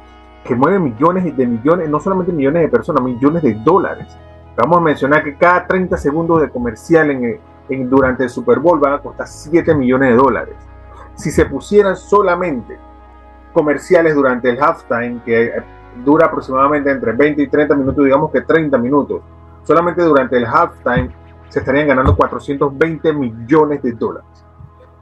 [0.45, 4.17] que mueve millones de millones, no solamente millones de personas, millones de dólares.
[4.57, 8.95] Vamos a mencionar que cada 30 segundos de comercial en, durante el Super Bowl van
[8.95, 10.57] a costar 7 millones de dólares
[11.21, 12.79] si se pusieran solamente
[13.53, 15.53] comerciales durante el halftime, que
[16.05, 19.21] dura aproximadamente entre 20 y 30 minutos, digamos que 30 minutos,
[19.65, 21.11] solamente durante el halftime
[21.49, 24.29] se estarían ganando 420 millones de dólares.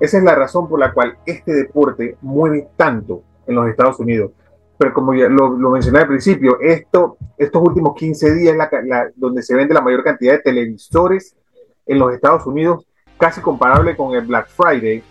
[0.01, 4.31] Esa es la razón por la cual este deporte mueve tanto en los Estados Unidos.
[4.79, 9.55] Pero como ya lo, mencioné al principio, esto, estos últimos 15 días la, donde se
[9.55, 11.37] vende la mayor cantidad de televisores
[11.85, 12.87] en los Estados Unidos,
[13.19, 15.03] casi comparable con el Black Friday,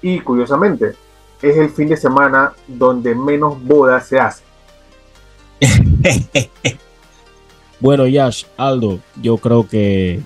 [0.00, 0.94] y curiosamente,
[1.42, 4.46] es el fin de semana donde menos bodas se hacen.
[7.80, 10.20] bueno, Yash, Aldo, yo creo que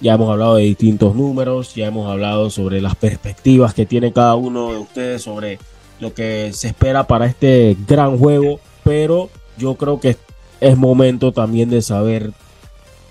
[0.00, 4.34] ya hemos hablado de distintos números, ya hemos hablado sobre las perspectivas que tiene cada
[4.34, 5.58] uno de ustedes sobre
[6.00, 10.16] lo que se espera para este gran juego, pero yo creo que
[10.60, 12.32] es momento también de saber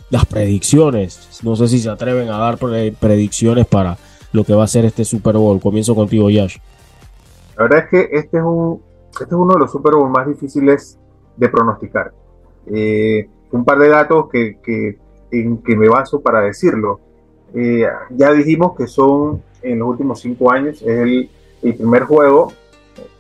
[0.10, 1.42] las predicciones.
[1.44, 3.98] No sé si se atreven a dar predicciones para
[4.32, 5.60] lo que va a ser este Super Bowl.
[5.60, 6.58] Comienzo contigo, Yash.
[7.58, 8.82] La verdad es que este es, un,
[9.12, 10.98] este es uno de los Super Bowl más difíciles
[11.36, 12.14] de pronosticar.
[12.68, 14.98] Eh, un par de datos que, que,
[15.32, 17.00] en que me baso para decirlo.
[17.54, 21.30] eh, ya dijimos que son en los últimos cinco años, es el,
[21.64, 22.52] el primer juego,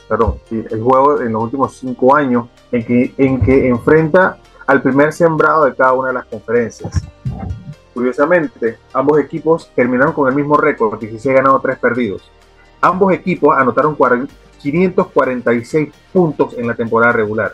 [0.07, 5.13] perdón, el juego en los últimos cinco años en que, en que enfrenta al primer
[5.13, 7.01] sembrado de cada una de las conferencias.
[7.93, 12.30] Curiosamente, ambos equipos terminaron con el mismo récord, 16 ganados, 3 perdidos.
[12.80, 13.97] Ambos equipos anotaron
[14.59, 17.53] 546 puntos en la temporada regular.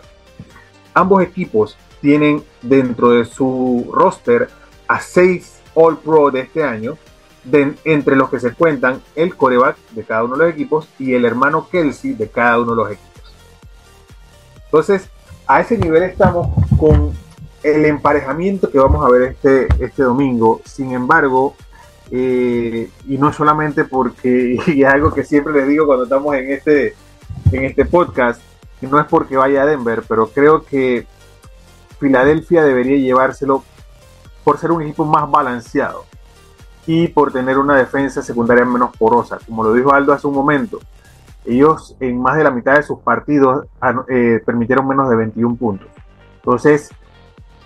[0.94, 4.50] Ambos equipos tienen dentro de su roster
[4.90, 6.98] a 6 All Pro de este año,
[7.86, 11.24] entre los que se cuentan el coreback de cada uno de los equipos y el
[11.24, 13.34] hermano Kelsey de cada uno de los equipos.
[14.66, 15.08] Entonces,
[15.48, 17.14] a ese nivel estamos con
[17.64, 20.60] el emparejamiento que vamos a ver este, este domingo.
[20.66, 21.56] Sin embargo,
[22.12, 26.52] eh, y no solamente porque, y es algo que siempre les digo cuando estamos en
[26.52, 26.96] este,
[27.54, 28.42] en este podcast,
[28.82, 31.08] no es porque vaya a Denver, pero creo que
[32.04, 33.64] Filadelfia debería llevárselo
[34.44, 36.04] por ser un equipo más balanceado
[36.86, 39.40] y por tener una defensa secundaria menos porosa.
[39.48, 40.80] Como lo dijo Aldo hace un momento,
[41.46, 43.68] ellos en más de la mitad de sus partidos
[44.10, 45.88] eh, permitieron menos de 21 puntos.
[46.36, 46.90] Entonces,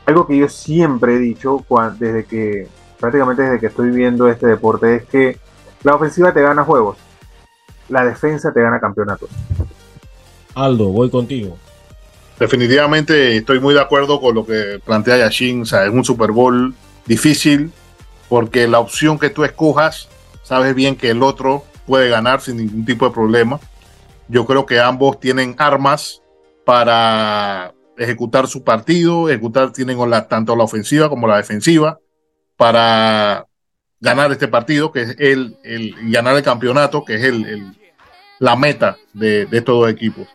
[0.06, 1.66] algo que yo siempre he dicho
[1.98, 2.68] desde que
[3.00, 5.40] prácticamente desde que estoy viendo este deporte es que
[5.82, 6.98] la ofensiva te gana juegos,
[7.90, 9.32] la defensa te gana campeonatos.
[10.54, 11.58] Aldo, voy contigo.
[12.40, 15.64] Definitivamente estoy muy de acuerdo con lo que plantea Yashin.
[15.64, 16.74] O sea, es un Super Bowl
[17.06, 17.72] difícil
[18.30, 20.10] porque la opción que tú escojas,
[20.44, 23.60] sabes bien que el otro puede ganar sin ningún tipo de problema.
[24.28, 26.22] Yo creo que ambos tienen armas
[26.66, 29.98] para ejecutar su partido, ejecutar, tienen
[30.30, 32.00] tanto la ofensiva como la defensiva
[32.58, 33.48] para
[34.00, 37.76] ganar este partido, que es el, el ganar el campeonato, que es el,
[38.40, 40.28] la meta de, estos dos equipos.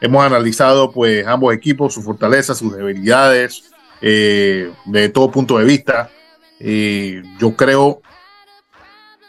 [0.00, 3.70] Hemos analizado pues ambos equipos, sus fortalezas, sus debilidades,
[4.00, 6.10] eh, de todo punto de vista.
[6.58, 8.00] y yo creo,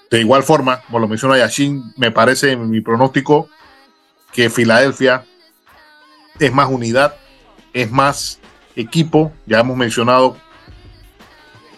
[0.10, 3.50] de igual forma, como lo menciona Yashin, me parece en mi pronóstico
[4.32, 5.26] que Filadelfia
[6.40, 7.16] es más unidad,
[7.74, 8.40] es más
[8.76, 9.34] equipo.
[9.46, 10.38] Ya hemos mencionado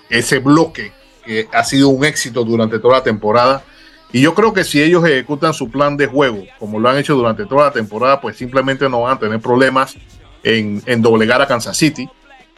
[0.10, 0.92] ese bloque
[1.26, 3.64] que ha sido un éxito durante toda la temporada.
[4.12, 7.16] Y yo creo que si ellos ejecutan su plan de juego, como lo han hecho
[7.16, 9.96] durante toda la temporada, pues simplemente no van a tener problemas
[10.44, 12.10] en, doblegar a Kansas City.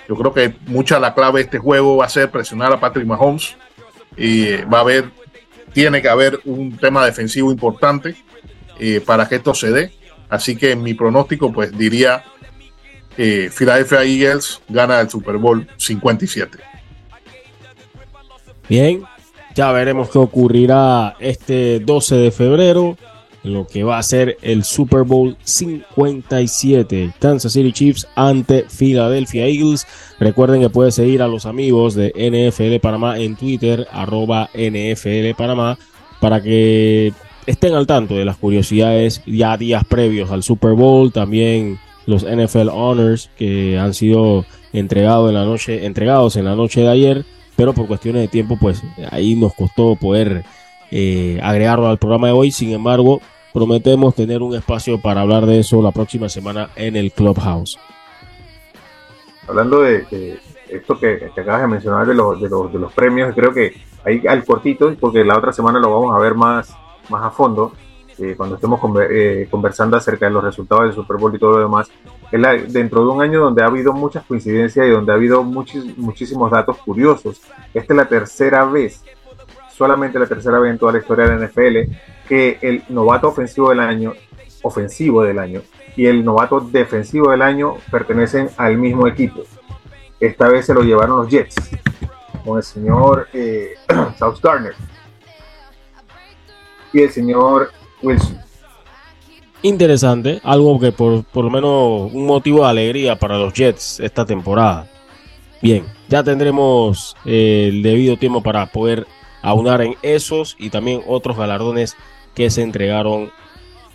[0.08, 3.06] Yo creo que mucha la clave de este juego va a ser presionar a Patrick
[3.06, 3.56] Mahomes
[4.16, 5.12] y va a haber,
[5.74, 8.16] tiene que haber un tema defensivo importante
[8.80, 9.94] eh, para que esto se dé.
[10.30, 12.24] Así que en mi pronóstico, pues diría
[13.18, 16.58] eh, Philadelphia Eagles gana el Super Bowl 57.
[18.70, 19.04] Bien,
[19.56, 22.98] ya veremos qué ocurrirá este 12 de febrero,
[23.44, 27.14] lo que va a ser el Super Bowl 57.
[27.20, 29.88] Kansas City Chiefs ante Philadelphia Eagles.
[30.20, 35.78] Recuerden que pueden seguir a los amigos de NFL Panamá en Twitter, arroba NFL Panamá,
[36.20, 37.14] para que
[37.46, 41.12] estén al tanto de las curiosidades ya días previos al Super Bowl.
[41.12, 46.82] También los NFL Honors que han sido entregados en la noche, entregados en la noche
[46.82, 47.26] de ayer,
[47.62, 48.82] pero por cuestiones de tiempo, pues
[49.12, 50.44] ahí nos costó poder
[50.90, 52.50] eh, agregarlo al programa de hoy.
[52.50, 53.22] Sin embargo,
[53.54, 57.78] prometemos tener un espacio para hablar de eso la próxima semana en el Clubhouse.
[59.48, 60.40] Hablando de,
[60.70, 64.26] esto que, acabas de mencionar de, los, de, los, de los premios, creo que ahí
[64.28, 66.76] al cortito, porque la otra semana lo vamos a ver más,
[67.10, 67.74] más a fondo
[68.22, 71.60] eh, cuando estemos eh, conversando acerca de los resultados del Super Bowl y todo lo
[71.60, 71.90] demás,
[72.68, 76.78] dentro de un año donde ha habido muchas coincidencias y donde ha habido muchísimos datos
[76.78, 77.42] curiosos.
[77.74, 79.04] Esta es la tercera vez,
[79.70, 81.94] solamente la tercera vez en toda la historia de la NFL,
[82.28, 84.14] que el novato ofensivo del año,
[84.62, 85.62] ofensivo del año,
[85.96, 89.42] y el novato defensivo del año pertenecen al mismo equipo.
[90.20, 91.56] Esta vez se lo llevaron los Jets,
[92.46, 93.74] con el señor eh,
[94.20, 94.76] South Garner
[96.94, 97.72] y el señor
[99.64, 104.26] Interesante, algo que por, por lo menos un motivo de alegría para los Jets esta
[104.26, 104.88] temporada.
[105.62, 109.06] Bien, ya tendremos eh, el debido tiempo para poder
[109.44, 111.96] aunar en esos y también otros galardones
[112.34, 113.32] que se entregaron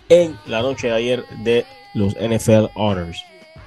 [0.08, 3.24] en la noche de ayer de los NFL Honors.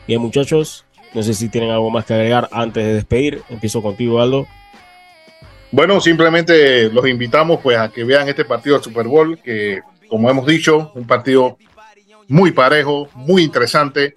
[0.07, 3.41] Bien, muchachos, no sé si tienen algo más que agregar antes de despedir.
[3.49, 4.47] Empiezo contigo, Aldo.
[5.71, 10.29] Bueno, simplemente los invitamos pues a que vean este partido de Super Bowl que como
[10.29, 11.57] hemos dicho, un partido
[12.27, 14.13] muy parejo, muy interesante.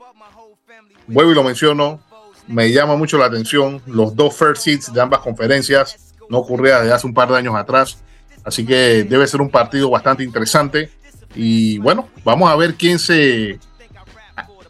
[1.06, 2.00] Vuelvo y lo menciono,
[2.46, 6.14] me llama mucho la atención los dos first seats de ambas conferencias.
[6.28, 8.02] No ocurría desde hace un par de años atrás.
[8.44, 10.90] Así que debe ser un partido bastante interesante.
[11.34, 13.58] Y bueno, vamos a ver quién se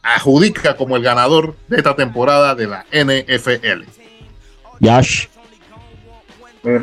[0.02, 3.84] adjudica como el ganador de esta temporada de la NFL.
[4.80, 5.26] Yash.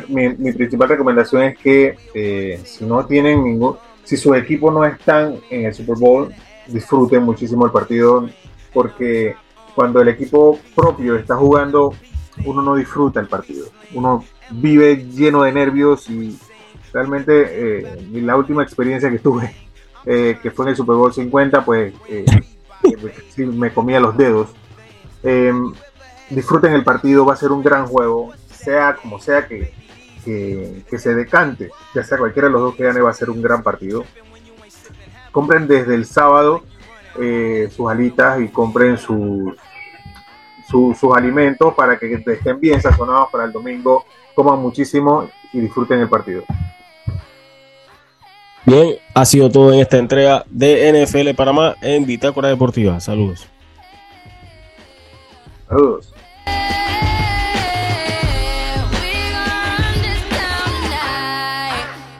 [0.08, 3.76] mi, principal recomendación es que eh, si no tienen ningún,
[4.10, 6.34] si sus equipos no están en el Super Bowl,
[6.66, 8.28] disfruten muchísimo el partido
[8.72, 9.36] porque
[9.72, 11.94] cuando el equipo propio está jugando,
[12.44, 13.66] uno no disfruta el partido.
[13.94, 16.36] Uno vive lleno de nervios y
[16.92, 17.32] realmente
[17.82, 19.54] eh, la última experiencia que tuve,
[20.04, 22.24] eh, que fue en el Super Bowl 50, pues eh,
[23.46, 24.48] me comía los dedos.
[25.22, 25.72] Em,
[26.30, 29.72] disfruten el partido, va a ser un gran juego, sea como sea que,
[30.24, 33.42] que, se decante, ya sea cualquiera de los dos que gane, va a ser un
[33.42, 34.04] gran partido.
[35.32, 36.62] Compren desde el sábado
[37.70, 39.54] sus alitas y compren sus
[40.70, 44.04] sus alimentos para que estén bien sazonados para el domingo,
[44.34, 46.44] coman muchísimo y disfruten el partido.
[48.64, 53.00] Bien, ha sido todo en esta entrega de NFL Panamá en Bitácora Deportiva.
[53.00, 53.48] Saludos.
[55.66, 56.09] Saludos.